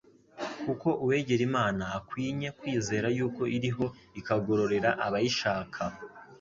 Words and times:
kuko 0.65 0.87
uwegera 1.03 1.41
Imana 1.49 1.83
akwinye 1.97 2.47
kwizera 2.59 3.07
yuko 3.17 3.41
iriho 3.57 3.85
ikagororera 4.19 4.89
abayishaka.» 5.05 5.81